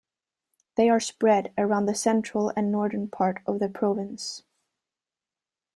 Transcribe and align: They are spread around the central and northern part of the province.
They 0.77 0.89
are 0.89 0.99
spread 0.99 1.53
around 1.59 1.85
the 1.85 1.93
central 1.93 2.51
and 2.57 2.71
northern 2.71 3.07
part 3.07 3.43
of 3.45 3.59
the 3.59 3.69
province. 3.69 4.41